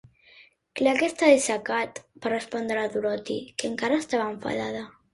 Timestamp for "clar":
0.79-0.93